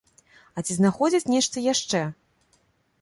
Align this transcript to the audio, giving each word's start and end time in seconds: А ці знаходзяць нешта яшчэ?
А 0.57 0.63
ці 0.67 0.77
знаходзяць 0.77 1.31
нешта 1.35 1.63
яшчэ? 1.67 2.01